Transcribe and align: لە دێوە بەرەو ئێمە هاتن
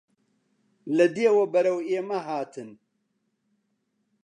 لە 0.97 1.05
دێوە 1.15 1.45
بەرەو 1.53 1.79
ئێمە 1.89 2.19
هاتن 2.27 2.69